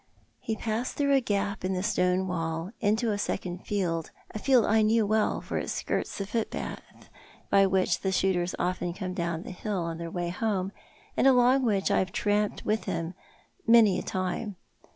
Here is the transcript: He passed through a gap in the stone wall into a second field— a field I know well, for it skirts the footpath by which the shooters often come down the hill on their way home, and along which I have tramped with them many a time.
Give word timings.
He 0.39 0.55
passed 0.55 0.97
through 0.97 1.13
a 1.13 1.21
gap 1.21 1.63
in 1.63 1.73
the 1.73 1.83
stone 1.83 2.27
wall 2.27 2.71
into 2.79 3.11
a 3.11 3.19
second 3.19 3.67
field— 3.67 4.09
a 4.31 4.39
field 4.39 4.65
I 4.65 4.81
know 4.81 5.05
well, 5.05 5.41
for 5.41 5.59
it 5.59 5.69
skirts 5.69 6.17
the 6.17 6.25
footpath 6.25 7.11
by 7.51 7.67
which 7.67 7.99
the 7.99 8.11
shooters 8.11 8.55
often 8.57 8.93
come 8.95 9.13
down 9.13 9.43
the 9.43 9.51
hill 9.51 9.83
on 9.83 9.99
their 9.99 10.09
way 10.09 10.29
home, 10.29 10.71
and 11.15 11.27
along 11.27 11.65
which 11.65 11.91
I 11.91 11.99
have 11.99 12.11
tramped 12.11 12.65
with 12.65 12.85
them 12.85 13.13
many 13.67 13.99
a 13.99 14.01
time. 14.01 14.55